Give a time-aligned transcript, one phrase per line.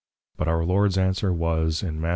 [0.37, 2.09] _But our Lords Answer was, in _Mat.